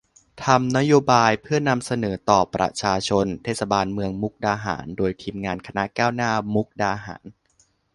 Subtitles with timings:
[0.43, 7.23] ทำนโยบายเพื่อนำเสนอต่อประชาชนเทศบาลเมืองมุกดาหาร โดยทีมงานคณะก้าวหน้ามุกดาหาร